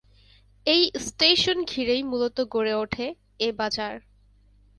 [0.65, 3.07] এই স্টেশন ঘিরেই মূলত গড়ে ওঠে
[3.39, 3.95] এ বাজার।